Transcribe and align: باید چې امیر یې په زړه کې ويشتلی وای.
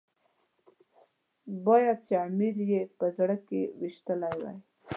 باید 1.65 1.97
چې 2.05 2.13
امیر 2.27 2.55
یې 2.71 2.81
په 2.97 3.05
زړه 3.17 3.35
کې 3.47 3.61
ويشتلی 3.79 4.31
وای. 4.41 4.57